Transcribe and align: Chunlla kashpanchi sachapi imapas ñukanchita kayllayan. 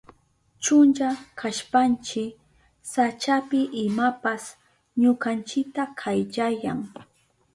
Chunlla 0.63 1.09
kashpanchi 1.39 2.23
sachapi 2.91 3.59
imapas 3.83 4.43
ñukanchita 5.01 5.81
kayllayan. 5.99 6.79